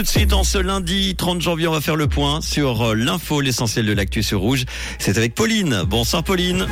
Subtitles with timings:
[0.00, 2.94] tout de suite, en ce lundi 30 janvier, on va faire le point sur euh,
[2.94, 4.64] l'info, l'essentiel de l'actu sur Rouge.
[4.98, 5.82] C'est avec Pauline.
[5.86, 6.66] Bonsoir Pauline.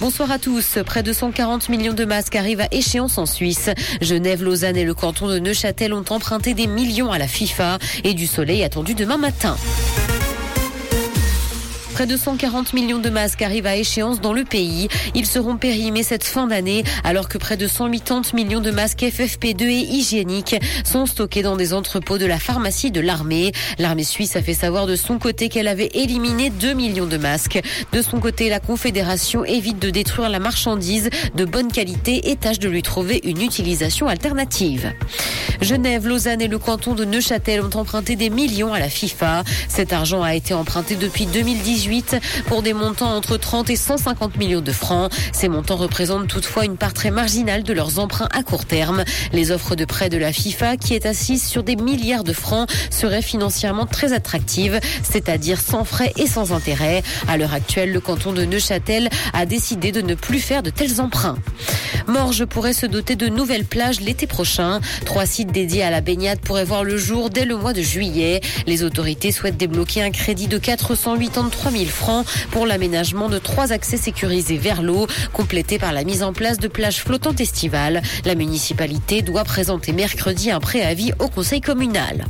[0.00, 0.78] Bonsoir à tous.
[0.86, 3.68] Près de 140 millions de masques arrivent à échéance en Suisse.
[4.00, 8.14] Genève, Lausanne et le canton de Neuchâtel ont emprunté des millions à la FIFA et
[8.14, 9.58] du soleil attendu demain matin.
[11.96, 14.88] Près de 140 millions de masques arrivent à échéance dans le pays.
[15.14, 19.62] Ils seront périmés cette fin d'année alors que près de 180 millions de masques FFP2
[19.62, 23.52] et hygiéniques sont stockés dans des entrepôts de la pharmacie de l'armée.
[23.78, 27.62] L'armée suisse a fait savoir de son côté qu'elle avait éliminé 2 millions de masques.
[27.92, 32.58] De son côté, la Confédération évite de détruire la marchandise de bonne qualité et tâche
[32.58, 34.92] de lui trouver une utilisation alternative.
[35.62, 39.44] Genève, Lausanne et le canton de Neuchâtel ont emprunté des millions à la FIFA.
[39.68, 41.85] Cet argent a été emprunté depuis 2018
[42.46, 45.12] pour des montants entre 30 et 150 millions de francs.
[45.32, 49.04] Ces montants représentent toutefois une part très marginale de leurs emprunts à court terme.
[49.32, 52.68] Les offres de prêt de la FIFA, qui est assise sur des milliards de francs,
[52.90, 57.02] seraient financièrement très attractives, c'est-à-dire sans frais et sans intérêt.
[57.28, 61.00] À l'heure actuelle, le canton de Neuchâtel a décidé de ne plus faire de tels
[61.00, 61.38] emprunts.
[62.08, 64.80] Morges pourrait se doter de nouvelles plages l'été prochain.
[65.04, 68.40] Trois sites dédiés à la baignade pourraient voir le jour dès le mois de juillet.
[68.66, 73.96] Les autorités souhaitent débloquer un crédit de 483 000 francs pour l'aménagement de trois accès
[73.96, 78.02] sécurisés vers l'eau, complété par la mise en place de plages flottantes estivales.
[78.24, 82.26] La municipalité doit présenter mercredi un préavis au conseil communal.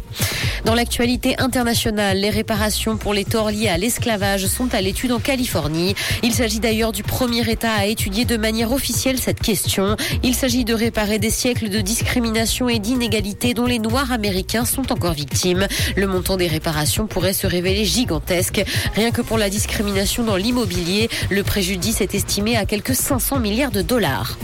[0.67, 5.21] Dans l'actualité internationale, les réparations pour les torts liés à l'esclavage sont à l'étude en
[5.21, 5.95] Californie.
[6.25, 9.95] Il s'agit d'ailleurs du premier État à étudier de manière officielle cette question.
[10.25, 14.91] Il s'agit de réparer des siècles de discrimination et d'inégalité dont les Noirs américains sont
[14.91, 15.69] encore victimes.
[15.95, 18.65] Le montant des réparations pourrait se révéler gigantesque.
[18.97, 23.71] Rien que pour la discrimination dans l'immobilier, le préjudice est estimé à quelques 500 milliards
[23.71, 24.37] de dollars.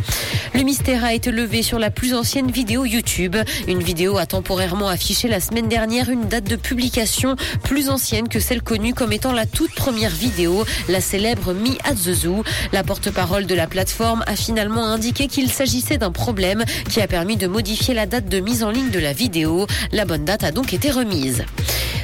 [0.55, 3.37] Le mystère a été levé sur la plus ancienne vidéo YouTube.
[3.67, 8.39] Une vidéo a temporairement affiché la semaine dernière une date de publication plus ancienne que
[8.39, 12.45] celle connue comme étant la toute première vidéo, la célèbre Me at the Zoo.
[12.73, 17.37] La porte-parole de la plateforme a finalement indiqué qu'il s'agissait d'un problème qui a permis
[17.37, 19.67] de modifier la date de mise en ligne de la vidéo.
[19.91, 21.45] La bonne date a donc été remise.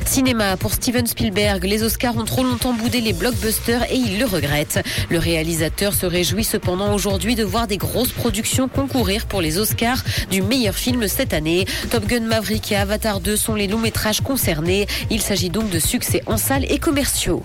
[0.08, 4.24] Cinéma pour Steven Spielberg, les Oscars ont trop longtemps boudé les blockbusters et il le
[4.24, 4.80] regrette.
[5.10, 10.02] Le réalisateur se réjouit cependant aujourd'hui de voir des grosses productions concourir pour les Oscars
[10.30, 11.66] du meilleur film cette année.
[11.90, 14.86] Top Gun Maverick et Avatar 2 sont les longs métrages concernés.
[15.10, 17.42] Il s'agit donc de succès en salle et commerciaux.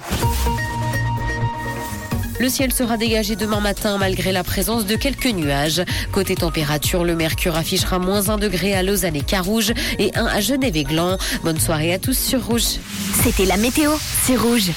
[2.40, 5.84] Le ciel sera dégagé demain matin malgré la présence de quelques nuages.
[6.12, 10.42] Côté température, le mercure affichera moins 1 degré à Lausanne et Carouge et 1 à
[10.42, 11.18] Genève et Gland.
[11.44, 12.80] Bonne soirée à tous sur Rouge.
[13.24, 13.92] C'était la météo,
[14.24, 14.72] c'est Rouge.